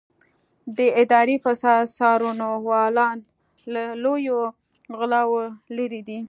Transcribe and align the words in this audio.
د 0.77 0.79
اداري 1.01 1.35
فساد 1.45 1.83
څارنوالان 1.97 3.17
له 3.73 3.83
لویو 4.03 4.39
غلاوو 4.99 5.41
لېرې 5.75 6.01
دي. 6.07 6.19